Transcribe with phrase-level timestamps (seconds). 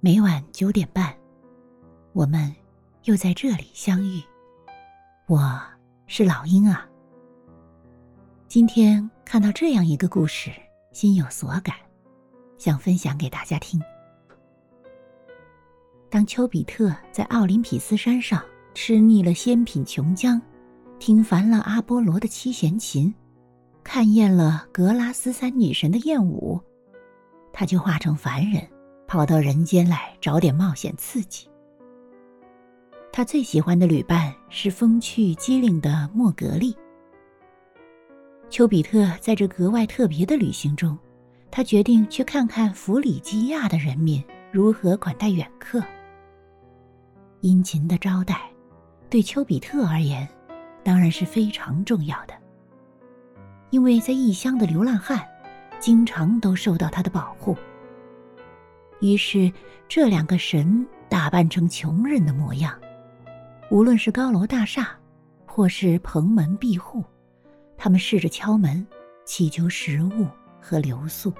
[0.00, 1.12] 每晚九点半，
[2.12, 2.54] 我们
[3.02, 4.22] 又在这里相遇。
[5.26, 5.60] 我
[6.06, 6.88] 是老鹰啊。
[8.46, 10.52] 今天看到这样一个故事，
[10.92, 11.74] 心有所感，
[12.58, 13.82] 想分享给大家听。
[16.08, 18.40] 当丘比特在奥林匹斯山上
[18.74, 20.40] 吃腻了仙品琼浆，
[21.00, 23.12] 听烦了阿波罗的七弦琴，
[23.82, 26.60] 看厌了格拉斯三女神的艳舞，
[27.52, 28.64] 他就化成凡人。
[29.08, 31.48] 跑到人间来找点冒险刺激。
[33.10, 36.76] 他最喜欢的旅伴是风趣机灵的莫格利。
[38.50, 40.96] 丘比特在这格外特别的旅行中，
[41.50, 45.82] 他决定去看看弗里基亚的人民如何款待远客。
[47.40, 48.42] 殷勤的招待，
[49.08, 50.28] 对丘比特而言，
[50.84, 52.34] 当然是非常重要的。
[53.70, 55.26] 因为在异乡的流浪汉，
[55.80, 57.56] 经常都受到他的保护。
[59.00, 59.50] 于是，
[59.88, 62.76] 这两个神打扮成穷人的模样，
[63.70, 64.88] 无论是高楼大厦，
[65.46, 67.04] 或是蓬门闭户，
[67.76, 68.84] 他们试着敲门，
[69.24, 70.26] 祈求食物
[70.60, 71.32] 和留宿。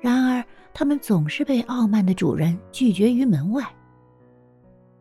[0.00, 0.42] 然而，
[0.72, 3.64] 他们总是被傲慢的主人拒绝于门外。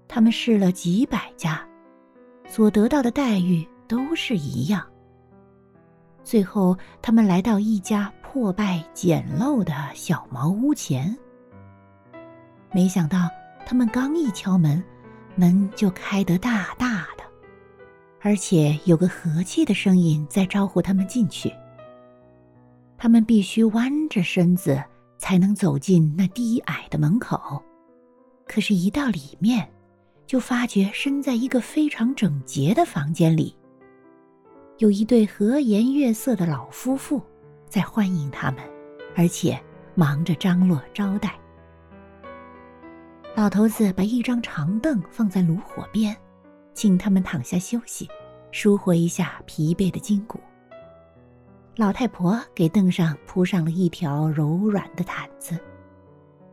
[0.07, 1.65] 他们试了几百家，
[2.47, 4.85] 所得到的待遇都是一样。
[6.23, 8.11] 最后，他们来到一家。
[8.35, 11.17] 破败简陋的小茅屋前，
[12.73, 13.29] 没想到
[13.65, 14.83] 他们刚一敲门，
[15.35, 17.23] 门就开得大大的，
[18.19, 21.49] 而且有个和气的声音在招呼他们进去。
[22.97, 24.83] 他们必须弯着身子
[25.17, 27.63] 才能走进那低矮的门口，
[28.45, 29.65] 可是，一到里面，
[30.27, 33.55] 就发觉身在一个非常整洁的房间里，
[34.79, 37.21] 有一对和颜悦色的老夫妇。
[37.67, 38.63] 在欢迎他们，
[39.15, 39.59] 而且
[39.93, 41.37] 忙着张罗招待。
[43.35, 46.15] 老头子把一张长凳放在炉火边，
[46.73, 48.09] 请他们躺下休息，
[48.51, 50.39] 舒活一下疲惫的筋骨。
[51.75, 55.59] 老太婆给凳上铺上了一条柔软的毯子。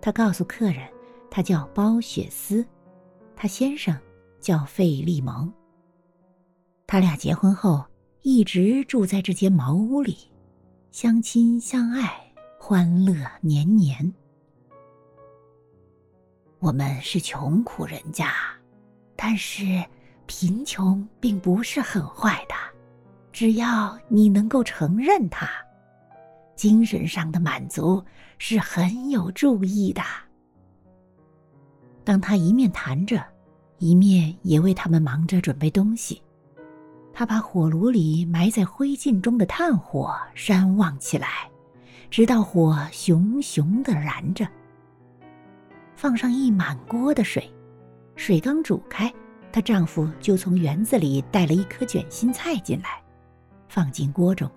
[0.00, 0.88] 她告诉客人，
[1.30, 2.66] 她叫包雪丝，
[3.36, 3.96] 她先生
[4.40, 5.52] 叫费利蒙。
[6.84, 7.84] 他俩结婚后
[8.22, 10.31] 一直住在这间茅屋里。
[10.92, 12.20] 相亲相爱，
[12.58, 14.12] 欢乐年年。
[16.58, 18.30] 我们是穷苦人家，
[19.16, 19.82] 但是
[20.26, 22.54] 贫穷并不是很坏的，
[23.32, 25.48] 只要你能够承认它，
[26.56, 28.04] 精神上的满足
[28.36, 30.02] 是很有注意的。
[32.04, 33.24] 当他一面谈着，
[33.78, 36.22] 一面也为他们忙着准备东西。
[37.14, 41.50] 他把火炉里埋在灰烬中的炭火煽旺起来，
[42.10, 44.46] 直到火熊熊的燃着。
[45.94, 47.52] 放上一满锅的水，
[48.16, 49.12] 水刚煮开，
[49.52, 53.00] 她丈夫就从园子里带了一颗卷心菜进来，
[53.68, 54.50] 放进锅中，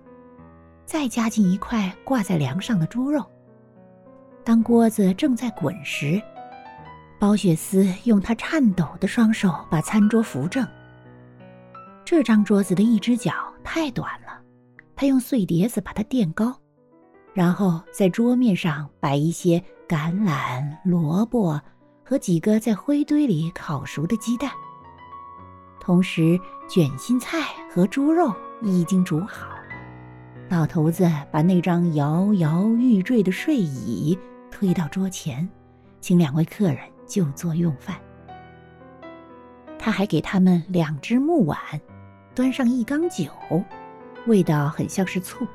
[0.84, 3.24] 再加进一块挂在梁上的猪肉。
[4.42, 6.20] 当锅子正在滚时，
[7.18, 10.66] 包雪丝用她颤抖的双手把餐桌扶正。
[12.06, 13.32] 这张桌子的一只脚
[13.64, 14.40] 太短了，
[14.94, 16.56] 他用碎碟子把它垫高，
[17.34, 21.60] 然后在桌面上摆一些橄榄、萝卜
[22.04, 24.48] 和几个在灰堆里烤熟的鸡蛋。
[25.80, 29.48] 同时，卷心菜和猪肉已经煮好。
[30.48, 34.16] 老头子把那张摇摇欲坠的睡椅
[34.48, 35.46] 推到桌前，
[36.00, 37.96] 请两位客人就坐用饭。
[39.76, 41.58] 他还给他们两只木碗。
[42.36, 43.24] 端上一缸酒，
[44.26, 45.46] 味道很像是醋。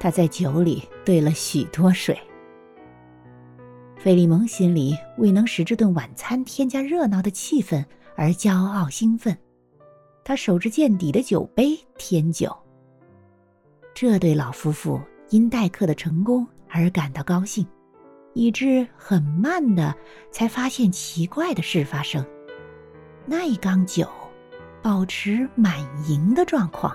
[0.00, 2.18] 他在酒里兑了许多水。
[3.98, 7.84] 费利蒙心里为能使这顿晚餐添加热闹的气氛
[8.16, 9.36] 而骄傲兴奋，
[10.24, 12.56] 他守着见底的酒杯添酒。
[13.94, 14.98] 这对老夫妇
[15.28, 17.66] 因待客的成功而感到高兴，
[18.32, 19.94] 以致很慢的
[20.30, 22.24] 才发现奇怪的事发生：
[23.26, 24.08] 那一缸酒。
[24.84, 26.94] 保持满盈的状况。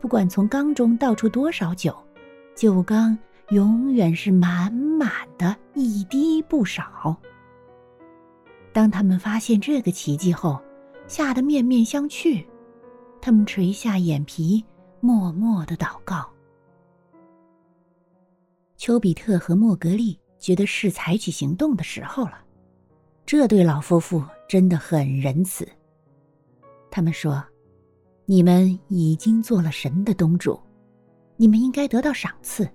[0.00, 1.96] 不管从缸中倒出多少酒，
[2.56, 3.16] 酒缸
[3.50, 7.16] 永远是满满的，一滴不少。
[8.72, 10.60] 当他们发现这个奇迹后，
[11.06, 12.44] 吓得面面相觑。
[13.20, 14.64] 他们垂下眼皮，
[14.98, 16.28] 默默的祷告。
[18.76, 22.40] 丘比特和莫格利觉得是采取行动的时候了。
[23.24, 25.64] 这对老夫妇真的很仁慈。
[26.94, 27.44] 他们说
[28.24, 30.60] ：“你们已经做了神的东主，
[31.36, 32.70] 你们应该得到赏赐。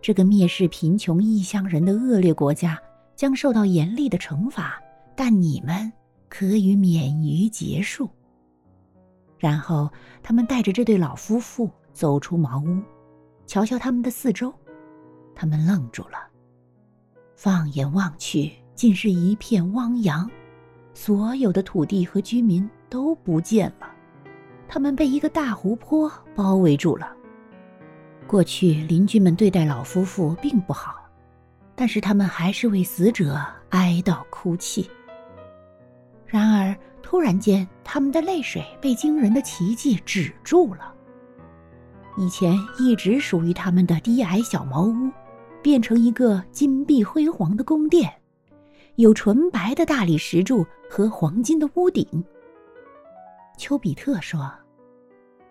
[0.00, 2.80] 这个蔑视贫穷异乡人的恶劣国家，
[3.14, 4.80] 将受到严厉的惩罚，
[5.14, 5.92] 但你们
[6.30, 8.08] 可以免于结束。
[9.38, 9.90] 然后，
[10.22, 12.80] 他们带着这对老夫妇走出茅屋，
[13.46, 14.50] 瞧瞧他们的四周，
[15.34, 16.16] 他们愣住了。
[17.36, 20.30] 放眼望去，竟是一片汪洋，
[20.94, 23.86] 所有的土地和居民都不见了，
[24.68, 27.10] 他们被一个大湖泊包围住了。
[28.26, 30.96] 过去邻居们对待老夫妇并不好，
[31.74, 33.40] 但是他们还是为死者
[33.70, 34.90] 哀悼哭泣。
[36.26, 40.92] 然而，突然间，他们的泪水被惊人的奇迹止住了。
[42.18, 45.10] 以前一直属于他们的低矮小茅屋，
[45.62, 48.12] 变成一个金碧辉煌的宫殿，
[48.96, 52.06] 有纯白的大理石柱和黄金的屋顶。
[53.62, 54.52] 丘比特说：“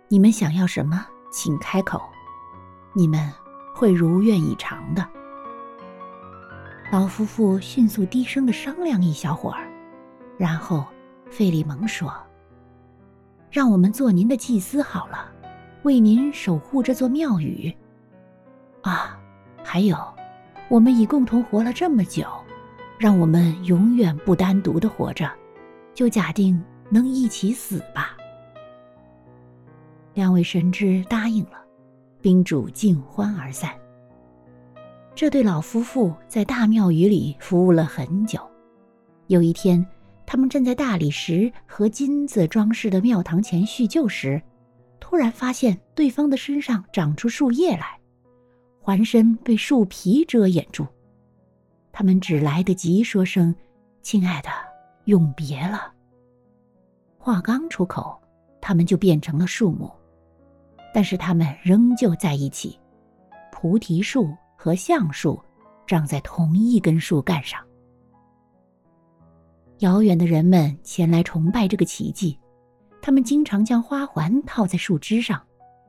[0.09, 2.01] 你们想要什么，请开口，
[2.91, 3.31] 你们
[3.73, 5.07] 会如愿以偿的。”
[6.91, 9.65] 老夫妇迅速低声的商量一小会儿，
[10.37, 10.85] 然后。
[11.29, 12.13] 费利蒙说
[13.49, 15.31] ：“让我们做您的祭司好了，
[15.83, 17.73] 为您守护这座庙宇。
[18.81, 19.17] 啊，
[19.63, 19.95] 还有，
[20.67, 22.27] 我们已共同活了这么久，
[22.99, 25.31] 让我们永远不单独的活着，
[25.93, 26.61] 就假定
[26.91, 28.15] 能一起死吧。”
[30.13, 31.63] 两位神之答应了，
[32.21, 33.71] 宾主尽欢而散。
[35.15, 38.39] 这对老夫妇在大庙宇里服务了很久。
[39.25, 39.83] 有一天。
[40.23, 44.41] 他们站在大理石和金子装饰的庙堂前叙旧时，
[44.97, 47.99] 突然发现对方的身上长出树叶来，
[48.79, 50.87] 环身被树皮遮掩住。
[51.91, 53.53] 他们只来得及说声
[54.01, 54.47] “亲爱的，
[55.03, 55.91] 永别了”。
[57.21, 58.19] 话刚出口，
[58.59, 59.91] 他们就变成了树木，
[60.91, 62.79] 但是他们仍旧在一起。
[63.51, 65.39] 菩提树和橡树
[65.85, 67.63] 长在同一根树干上。
[69.79, 72.39] 遥远的人们前来崇拜这个奇迹，
[73.03, 75.39] 他们经常将花环套在树枝上，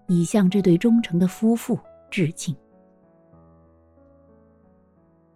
[0.09, 1.79] 以向这对忠诚的夫妇
[2.11, 2.55] 致敬。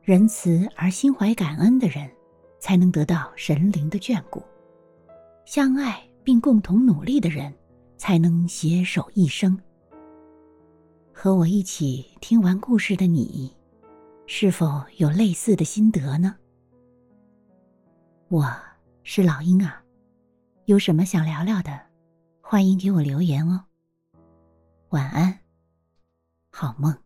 [0.02, 2.06] 仁慈而心怀感恩的人，
[2.60, 4.40] 才能得到神灵的眷顾；
[5.46, 7.54] 相爱并共同努力的人，
[7.96, 9.56] 才能携手一生。
[11.12, 13.56] 和我一起听完故事的你，
[14.26, 16.34] 是否有类似的心得呢？
[18.26, 18.44] 我
[19.04, 19.80] 是老鹰啊，
[20.64, 21.80] 有什么想聊聊的，
[22.40, 23.64] 欢迎给我留言哦。
[24.88, 25.38] 晚安，
[26.50, 27.05] 好梦。